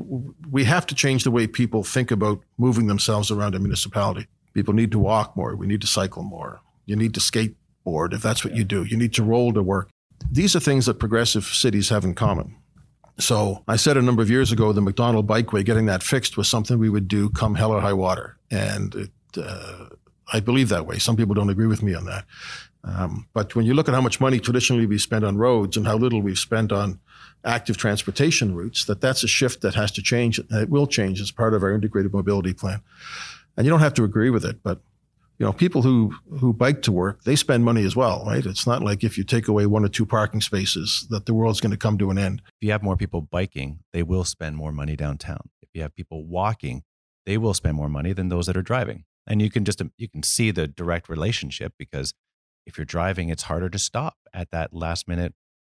[0.51, 4.27] we have to change the way people think about moving themselves around a municipality.
[4.53, 5.55] People need to walk more.
[5.55, 6.61] We need to cycle more.
[6.85, 8.83] You need to skateboard if that's what you do.
[8.83, 9.89] You need to roll to work.
[10.31, 12.55] These are things that progressive cities have in common.
[13.17, 16.49] So I said a number of years ago, the Macdonald Bikeway, getting that fixed was
[16.49, 18.37] something we would do come hell or high water.
[18.51, 19.85] And it, uh,
[20.31, 20.97] I believe that way.
[20.97, 22.25] Some people don't agree with me on that.
[22.83, 25.87] Um, but when you look at how much money traditionally we spend on roads and
[25.87, 26.99] how little we've spent on
[27.43, 30.37] active transportation routes, that that's a shift that has to change.
[30.37, 32.81] And it will change as part of our integrated mobility plan.
[33.55, 34.81] And you don't have to agree with it, but
[35.37, 38.45] you know, people who who bike to work, they spend money as well, right?
[38.45, 41.59] It's not like if you take away one or two parking spaces that the world's
[41.59, 42.41] going to come to an end.
[42.45, 45.49] if you have more people biking, they will spend more money downtown.
[45.61, 46.83] If you have people walking,
[47.25, 49.03] they will spend more money than those that are driving.
[49.27, 52.13] And you can just you can see the direct relationship because
[52.65, 55.33] if you're driving, it's harder to stop at that last minute,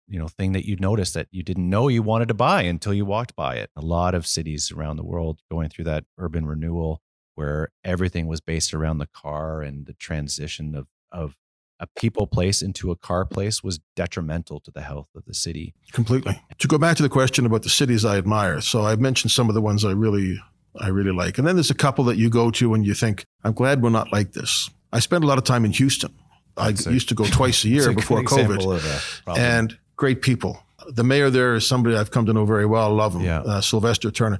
[0.07, 2.93] you know, thing that you noticed that you didn't know you wanted to buy until
[2.93, 3.69] you walked by it.
[3.75, 7.01] A lot of cities around the world going through that urban renewal
[7.39, 11.37] where everything was based around the car and the transition of of
[11.79, 15.73] a people place into a car place was detrimental to the health of the city.
[15.93, 16.37] Completely.
[16.57, 19.47] To go back to the question about the cities I admire, so I mentioned some
[19.47, 20.37] of the ones I really,
[20.77, 23.25] I really like, and then there's a couple that you go to and you think,
[23.45, 24.69] I'm glad we're not like this.
[24.91, 26.13] I spent a lot of time in Houston.
[26.57, 30.61] I used to go twice a year a before COVID, a and great people.
[30.93, 32.85] The mayor there is somebody I've come to know very well.
[32.91, 33.39] I Love him, Yeah.
[33.41, 34.39] uh, Sylvester Turner.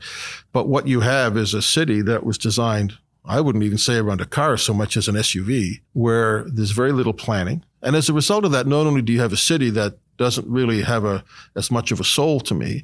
[0.51, 2.97] But what you have is a city that was designed.
[3.25, 6.91] I wouldn't even say around a car so much as an SUV, where there's very
[6.91, 7.63] little planning.
[7.81, 10.47] And as a result of that, not only do you have a city that doesn't
[10.47, 11.23] really have a
[11.55, 12.83] as much of a soul to me,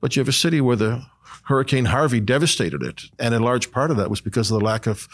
[0.00, 1.02] but you have a city where the
[1.44, 4.86] Hurricane Harvey devastated it, and a large part of that was because of the lack
[4.86, 5.08] of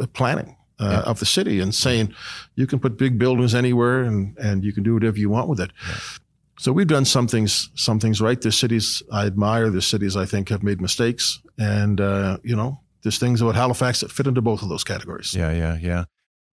[0.00, 2.12] uh, planning uh, of the city and saying
[2.56, 5.60] you can put big buildings anywhere and and you can do whatever you want with
[5.60, 5.70] it.
[6.62, 8.40] So we've done some things some things right.
[8.40, 9.68] There's cities I admire.
[9.68, 13.98] There's cities I think have made mistakes, and uh, you know there's things about Halifax
[13.98, 15.34] that fit into both of those categories.
[15.34, 16.04] Yeah, yeah, yeah.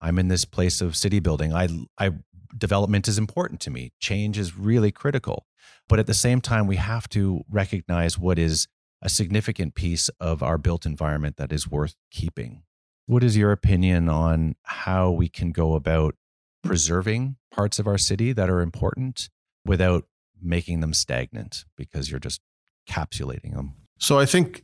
[0.02, 1.54] I'm in this place of city building.
[1.54, 2.12] I, I,
[2.58, 3.94] development is important to me.
[4.02, 5.46] Change is really critical.
[5.88, 8.68] But at the same time, we have to recognize what is
[9.02, 12.64] a significant piece of our built environment that is worth keeping.
[13.06, 16.16] What is your opinion on how we can go about
[16.62, 19.30] preserving parts of our city that are important
[19.66, 20.06] without
[20.42, 22.42] making them stagnant because you're just
[22.88, 23.74] capsulating them?
[23.98, 24.64] So I think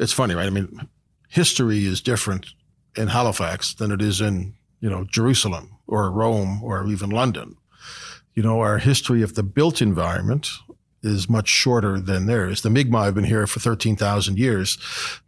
[0.00, 0.46] it's funny, right?
[0.46, 0.88] I mean,
[1.28, 2.48] history is different
[2.96, 7.56] in Halifax than it is in, you know, Jerusalem or Rome or even London.
[8.34, 10.50] You know, our history of the built environment
[11.02, 12.62] is much shorter than theirs.
[12.62, 14.78] The Mi'kmaq have been here for 13,000 years,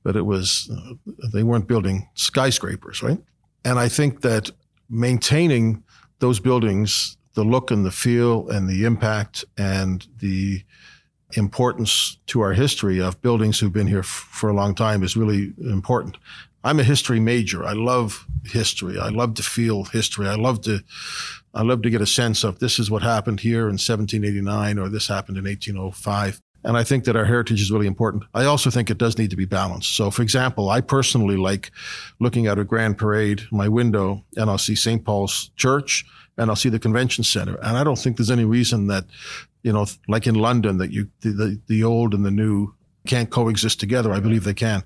[0.02, 0.94] but it was, uh,
[1.32, 3.18] they weren't building skyscrapers, right?
[3.64, 4.50] And I think that
[4.88, 5.84] maintaining
[6.18, 10.62] those buildings, the look and the feel and the impact and the
[11.36, 15.16] importance to our history of buildings who've been here f- for a long time is
[15.16, 16.16] really important.
[16.64, 17.64] I'm a history major.
[17.64, 18.98] I love history.
[18.98, 20.26] I love to feel history.
[20.26, 20.80] I love to,
[21.52, 24.88] I love to get a sense of this is what happened here in 1789 or
[24.88, 26.40] this happened in 1805.
[26.66, 28.24] And I think that our heritage is really important.
[28.34, 29.96] I also think it does need to be balanced.
[29.96, 31.70] So, for example, I personally like
[32.18, 35.04] looking at a grand parade, my window, and I'll see St.
[35.04, 36.04] Paul's Church
[36.36, 37.54] and I'll see the convention center.
[37.62, 39.04] And I don't think there's any reason that,
[39.62, 42.74] you know, like in London, that you the, the, the old and the new
[43.06, 44.12] can't coexist together.
[44.12, 44.82] I believe they can.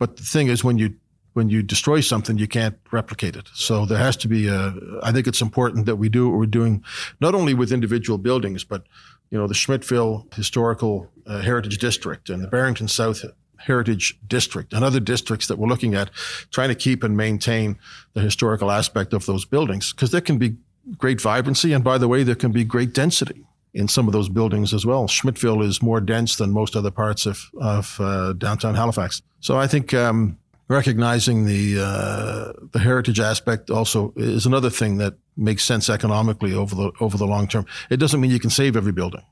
[0.00, 0.96] But the thing is, when you
[1.34, 3.48] when you destroy something, you can't replicate it.
[3.54, 4.74] So there has to be a.
[5.02, 6.82] I think it's important that we do what we're doing,
[7.20, 8.84] not only with individual buildings, but
[9.30, 13.24] you know the Schmidtville Historical uh, Heritage District and the Barrington South
[13.58, 16.10] Heritage District and other districts that we're looking at,
[16.50, 17.78] trying to keep and maintain
[18.12, 20.56] the historical aspect of those buildings because there can be
[20.96, 24.28] great vibrancy, and by the way, there can be great density in some of those
[24.28, 25.08] buildings as well.
[25.08, 29.20] Schmidtville is more dense than most other parts of of uh, downtown Halifax.
[29.40, 29.92] So I think.
[29.92, 30.38] Um,
[30.68, 36.74] recognizing the uh, the heritage aspect also is another thing that makes sense economically over
[36.74, 37.66] the over the long term.
[37.90, 39.22] It doesn't mean you can save every building.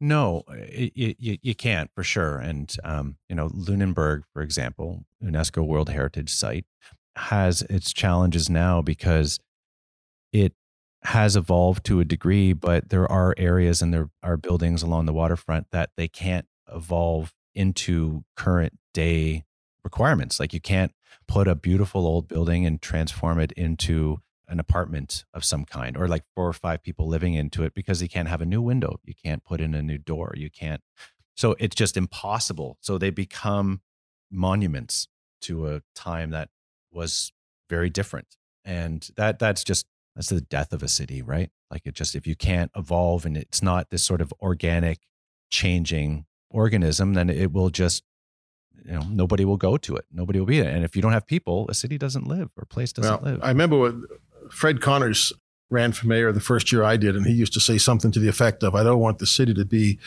[0.00, 2.38] No, you, you, you can't for sure.
[2.38, 6.66] And um, you know, Lunenburg, for example, UNESCO World Heritage Site,
[7.16, 9.38] has its challenges now because
[10.32, 10.54] it
[11.04, 15.12] has evolved to a degree, but there are areas and there are buildings along the
[15.12, 19.44] waterfront that they can't evolve into current day
[19.84, 20.40] requirements.
[20.40, 20.92] Like you can't
[21.26, 26.08] put a beautiful old building and transform it into an apartment of some kind or
[26.08, 29.00] like four or five people living into it because you can't have a new window.
[29.04, 30.34] You can't put in a new door.
[30.36, 30.82] You can't.
[31.34, 32.76] So it's just impossible.
[32.80, 33.80] So they become
[34.30, 35.08] monuments
[35.42, 36.50] to a time that
[36.92, 37.32] was
[37.70, 38.36] very different.
[38.64, 41.50] And that that's just that's the death of a city, right?
[41.70, 44.98] Like it just if you can't evolve and it's not this sort of organic
[45.50, 48.02] changing organism, then it will just
[48.84, 50.04] you know nobody will go to it.
[50.12, 50.74] Nobody will be there.
[50.74, 53.32] And if you don't have people a city doesn't live or a place doesn't well,
[53.32, 53.42] live.
[53.42, 54.04] I remember when
[54.50, 55.32] fred connors
[55.70, 58.18] ran for mayor the first year i did and he used to say something to
[58.18, 59.98] the effect of i don't want the city to be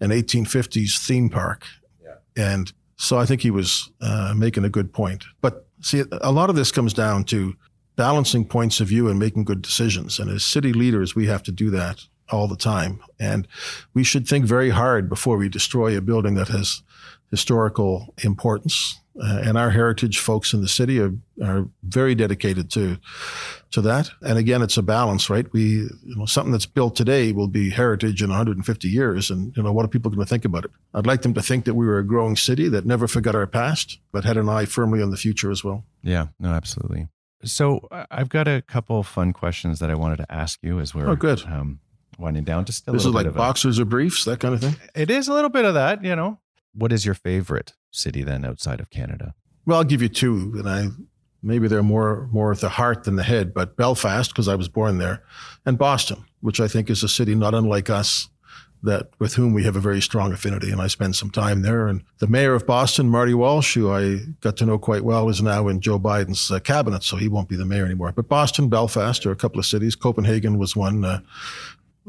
[0.00, 1.64] an 1850s theme park.
[2.02, 2.16] Yeah.
[2.36, 5.24] and so i think he was uh, making a good point.
[5.40, 7.54] But see a lot of this comes down to
[7.96, 10.18] balancing points of view and making good decisions.
[10.18, 13.00] And as city leaders we have to do that all the time.
[13.20, 13.46] And
[13.92, 16.82] we should think very hard before we destroy a building that has
[17.34, 19.00] historical importance.
[19.20, 22.96] Uh, and our heritage folks in the city are, are very dedicated to
[23.70, 24.10] to that.
[24.22, 25.46] And again, it's a balance, right?
[25.52, 29.62] We you know something that's built today will be heritage in 150 years, and you
[29.62, 30.72] know what are people going to think about it?
[30.94, 33.46] I'd like them to think that we were a growing city that never forgot our
[33.46, 35.84] past, but had an eye firmly on the future as well.
[36.02, 37.06] Yeah, no, absolutely.
[37.44, 41.08] So I've got a couple fun questions that I wanted to ask you as we're
[41.08, 41.44] oh, good.
[41.46, 41.78] Um,
[42.18, 42.64] winding down.
[42.64, 44.76] Just a this is like boxers a, or briefs, that kind of thing.
[44.96, 46.40] It is a little bit of that, you know
[46.74, 49.34] what is your favorite city then outside of Canada?
[49.66, 50.86] Well, I'll give you two, and I
[51.42, 53.54] maybe they're more more at the heart than the head.
[53.54, 55.22] But Belfast, because I was born there,
[55.64, 58.28] and Boston, which I think is a city not unlike us,
[58.82, 61.88] that with whom we have a very strong affinity, and I spend some time there.
[61.88, 65.42] And the mayor of Boston, Marty Walsh, who I got to know quite well, is
[65.42, 68.12] now in Joe Biden's uh, cabinet, so he won't be the mayor anymore.
[68.12, 69.96] But Boston, Belfast are a couple of cities.
[69.96, 71.20] Copenhagen was one uh,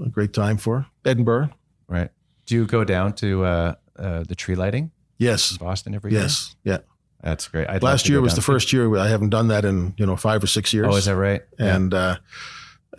[0.04, 0.86] a great time for.
[1.06, 1.49] Edinburgh,
[1.88, 2.10] right?
[2.45, 4.91] Do you go down to uh, uh, the tree lighting?
[5.17, 6.21] Yes, Boston every year.
[6.21, 6.79] Yes, yeah.
[7.21, 7.67] That's great.
[7.67, 10.43] I'd Last year was the first year I haven't done that in you know five
[10.43, 10.88] or six years.
[10.89, 11.41] Oh, is that right?
[11.58, 12.17] And yeah.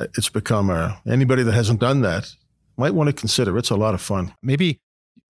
[0.00, 2.34] uh, it's become a, anybody that hasn't done that
[2.76, 3.56] might want to consider.
[3.56, 4.34] It's a lot of fun.
[4.42, 4.80] Maybe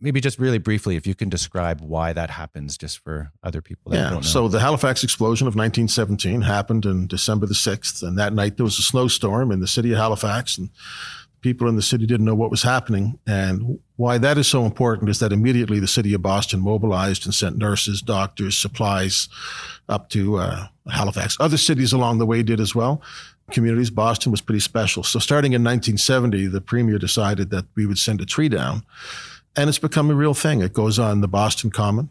[0.00, 3.94] maybe just really briefly, if you can describe why that happens, just for other people.
[3.94, 4.20] yeah.
[4.20, 8.64] So the Halifax explosion of 1917 happened in December the 6th, and that night there
[8.64, 10.70] was a snowstorm in the city of Halifax, and
[11.40, 13.18] people in the city didn't know what was happening.
[13.26, 17.34] And why that is so important is that immediately the city of Boston mobilized and
[17.34, 19.28] sent nurses, doctors, supplies
[19.88, 21.36] up to uh, Halifax.
[21.40, 23.02] Other cities along the way did as well.
[23.52, 25.02] Communities, Boston was pretty special.
[25.04, 28.82] So starting in 1970, the premier decided that we would send a tree down.
[29.54, 30.62] And it's become a real thing.
[30.62, 32.10] It goes on the Boston Common.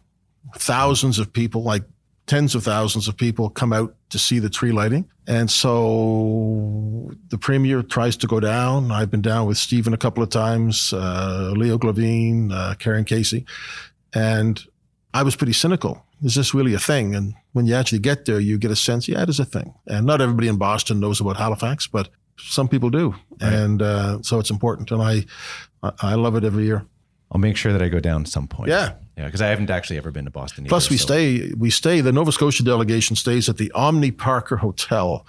[0.56, 1.84] Thousands of people, like
[2.28, 5.10] tens of thousands of people come out to see the tree lighting.
[5.28, 8.92] And so the premier tries to go down.
[8.92, 13.46] I've been down with Stephen a couple of times, uh, Leo Glavine, uh, Karen Casey.
[14.14, 14.64] And
[15.14, 16.04] I was pretty cynical.
[16.24, 17.16] Is this really a thing?
[17.16, 19.74] And when you actually get there, you get a sense, yeah, it is a thing.
[19.88, 23.16] And not everybody in Boston knows about Halifax, but some people do.
[23.42, 23.54] Right.
[23.54, 24.92] And uh, so it's important.
[24.92, 25.26] And I,
[26.02, 26.86] I love it every year.
[27.32, 28.70] I'll make sure that I go down some point.
[28.70, 28.94] Yeah.
[29.18, 30.66] Yeah, because I haven't actually ever been to Boston.
[30.66, 31.06] Either, Plus, we so.
[31.06, 31.54] stay.
[31.58, 32.02] We stay.
[32.02, 35.26] The Nova Scotia delegation stays at the Omni Parker Hotel,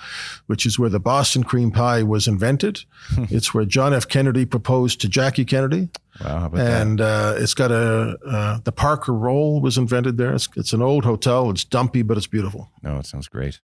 [0.46, 2.80] which is where the Boston cream pie was invented.
[3.16, 4.08] it's where John F.
[4.08, 5.88] Kennedy proposed to Jackie Kennedy.
[6.24, 10.34] Wow, and uh, it's got a uh, the Parker roll was invented there.
[10.34, 11.50] It's, it's an old hotel.
[11.50, 12.70] It's dumpy, but it's beautiful.
[12.82, 13.60] No, it sounds great.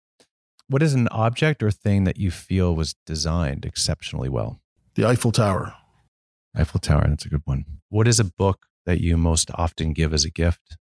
[0.69, 4.61] What is an object or thing that you feel was designed exceptionally well?
[4.95, 5.75] The Eiffel Tower.
[6.57, 7.07] Eiffel Tower.
[7.09, 7.65] That's a good one.
[7.89, 10.77] What is a book that you most often give as a gift?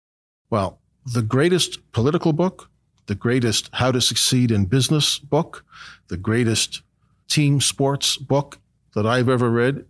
[0.51, 2.71] Well, the greatest political book,
[3.07, 5.65] the greatest how to succeed in business book,
[6.09, 6.83] the greatest
[7.29, 8.59] team sports book
[8.95, 9.85] that I've ever read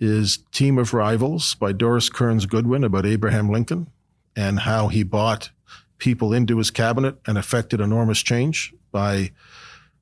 [0.00, 3.88] is Team of Rivals by Doris Kearns Goodwin about Abraham Lincoln
[4.36, 5.50] and how he bought
[5.98, 9.32] people into his cabinet and effected enormous change by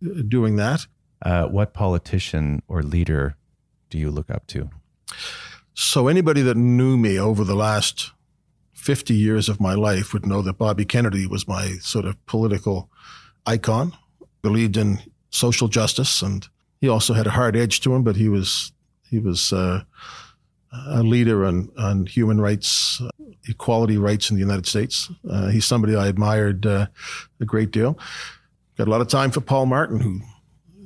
[0.04, 0.86] uh, doing that.
[1.22, 3.36] Uh, what politician or leader
[3.88, 4.70] do you look up to?
[5.74, 8.12] So anybody that knew me over the last
[8.74, 12.88] 50 years of my life would know that Bobby Kennedy was my sort of political
[13.44, 13.92] icon,
[14.42, 15.00] believed in
[15.30, 16.48] social justice, and
[16.80, 18.72] he also had a hard edge to him, but he was
[19.10, 19.82] he was uh,
[20.72, 23.10] a leader on, on human rights, uh,
[23.48, 25.10] equality rights in the United States.
[25.28, 26.86] Uh, he's somebody I admired uh,
[27.40, 27.98] a great deal.
[28.76, 30.20] Got a lot of time for Paul Martin, who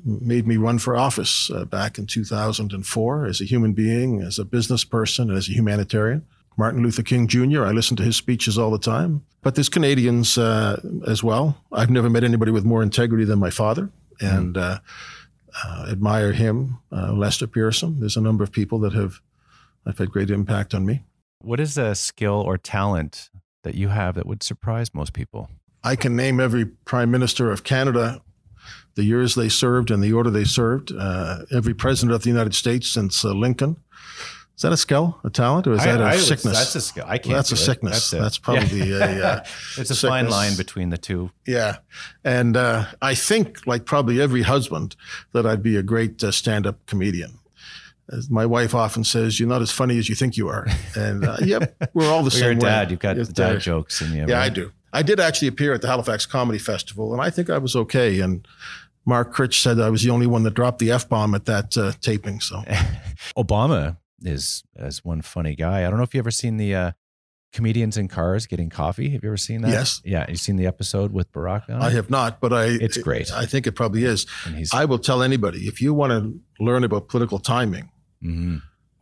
[0.04, 4.44] made me run for office uh, back in 2004 as a human being, as a
[4.44, 6.26] business person, and as a humanitarian.
[6.56, 9.24] Martin Luther King Jr., I listen to his speeches all the time.
[9.42, 11.64] But there's Canadians uh, as well.
[11.72, 13.88] I've never met anybody with more integrity than my father,
[14.20, 14.80] and mm.
[15.64, 16.78] uh, admire him.
[16.92, 18.00] Uh, Lester Pearson.
[18.00, 19.20] There's a number of people that have,
[19.86, 21.04] have had great impact on me.
[21.40, 23.30] What is a skill or talent
[23.62, 25.48] that you have that would surprise most people?
[25.82, 28.20] I can name every prime minister of Canada
[28.94, 30.92] the years they served and the order they served.
[30.96, 33.76] Uh, every president of the United States since uh, Lincoln.
[34.60, 36.58] Is that a skill, a talent, or is that a I sickness?
[36.58, 37.06] that's a skill.
[37.06, 37.28] I can't.
[37.28, 38.10] Well, that's a sickness.
[38.10, 39.06] That's, that's, probably yeah.
[39.06, 39.22] a.
[39.24, 39.40] Uh,
[39.78, 40.00] it's a sickness.
[40.02, 41.30] fine line between the two.
[41.46, 41.78] Yeah,
[42.24, 44.96] and uh, I think, like probably every husband,
[45.32, 47.38] that I'd be a great uh, stand-up comedian.
[48.10, 51.24] As my wife often says, "You're not as funny as you think you are." And
[51.24, 52.42] uh, yep, we're all the well, same.
[52.42, 52.88] You're a dad.
[52.88, 52.90] Way.
[52.90, 54.26] You've got the dad jokes in you.
[54.28, 54.44] Yeah, right?
[54.44, 54.72] I do.
[54.92, 58.20] I did actually appear at the Halifax Comedy Festival, and I think I was okay.
[58.20, 58.46] And
[59.06, 61.76] Mark Critch said I was the only one that dropped the f bomb at that
[61.76, 62.40] uh, taping.
[62.40, 62.56] So
[63.36, 65.86] Obama is as one funny guy.
[65.86, 66.92] I don't know if you ever seen the uh,
[67.52, 69.10] comedians in cars getting coffee.
[69.10, 69.70] Have you ever seen that?
[69.70, 70.02] Yes.
[70.04, 71.80] Yeah, you seen the episode with Barack on?
[71.82, 72.64] I have not, but I.
[72.64, 73.32] It's great.
[73.32, 74.26] I think it probably is.
[74.72, 77.90] I will tell anybody if you want to learn about political timing,
[78.22, 78.56] mm-hmm.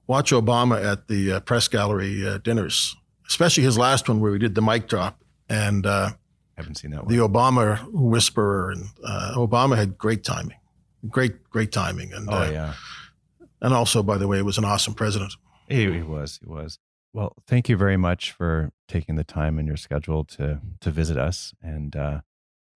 [0.06, 2.94] watch Obama at the uh, press gallery uh, dinners,
[3.26, 5.86] especially his last one where he did the mic drop and.
[5.86, 6.10] Uh,
[6.58, 7.14] haven't seen that one.
[7.14, 10.56] The Obama whisperer and uh, Obama had great timing,
[11.08, 12.74] great great timing, and oh uh, yeah,
[13.62, 15.34] and also by the way, was an awesome president.
[15.68, 16.78] He, he was, he was.
[17.12, 21.16] Well, thank you very much for taking the time in your schedule to to visit
[21.16, 21.54] us.
[21.62, 22.20] And uh,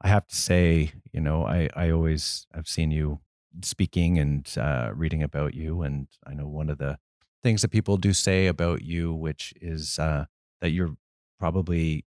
[0.01, 3.21] I have to say, you know, I I always I've seen you
[3.63, 6.99] speaking and uh, reading about you, and I know one of the
[7.43, 10.27] things that people do say about you, which is uh,
[10.61, 10.97] that you're
[11.41, 12.05] probably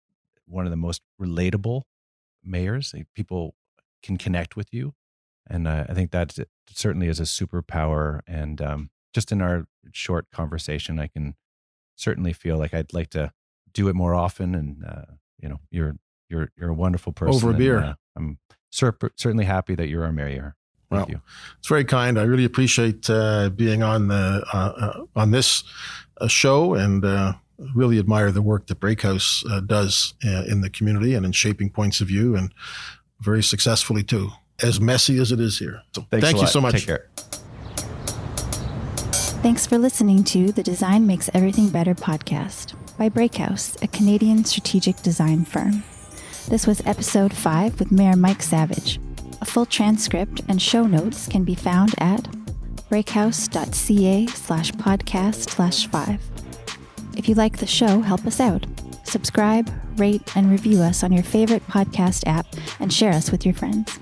[0.49, 1.83] one of the most relatable
[2.43, 2.93] mayors.
[3.15, 3.55] People
[4.03, 4.93] can connect with you,
[5.47, 6.37] and uh, I think that
[6.71, 8.21] certainly is a superpower.
[8.27, 11.35] And um, just in our short conversation, I can
[11.95, 13.31] certainly feel like I'd like to
[13.73, 14.55] do it more often.
[14.55, 15.95] And uh, you know, you're
[16.29, 17.35] you're you're a wonderful person.
[17.35, 17.77] Over a beer.
[17.77, 18.37] And, uh, I'm
[18.71, 20.55] certainly happy that you're our mayor.
[20.89, 21.21] Thank well, you.
[21.59, 22.19] It's very kind.
[22.19, 25.63] I really appreciate uh, being on the uh, uh, on this
[26.27, 27.03] show and
[27.75, 31.69] really admire the work that Breakhouse uh, does uh, in the community and in shaping
[31.69, 32.53] points of view, and
[33.19, 34.29] very successfully too.
[34.61, 35.83] As messy as it is here.
[35.95, 36.75] So thank you so much.
[36.75, 37.09] Take care.
[39.41, 44.97] Thanks for listening to the Design Makes Everything Better podcast by Breakhouse, a Canadian strategic
[44.97, 45.83] design firm.
[46.49, 48.99] This was episode 5 with Mayor Mike Savage.
[49.39, 52.23] A full transcript and show notes can be found at
[52.89, 56.21] breakhouse.ca slash podcast slash five.
[57.19, 58.65] If you like the show, help us out.
[59.03, 62.45] Subscribe, rate, and review us on your favorite podcast app
[62.79, 63.99] and share us with your friends.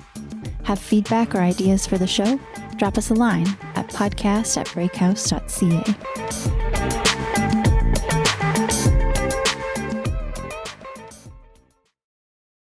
[0.66, 2.40] Have feedback or ideas for the show?
[2.76, 7.07] Drop us a line at podcast at breakhouse.ca.